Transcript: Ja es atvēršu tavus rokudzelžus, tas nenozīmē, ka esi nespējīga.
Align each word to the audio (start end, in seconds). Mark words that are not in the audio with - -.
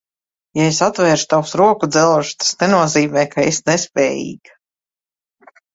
Ja 0.59 0.63
es 0.69 0.79
atvēršu 0.85 1.27
tavus 1.33 1.53
rokudzelžus, 1.61 2.39
tas 2.45 2.57
nenozīmē, 2.65 3.29
ka 3.35 3.47
esi 3.53 3.67
nespējīga. 3.73 4.61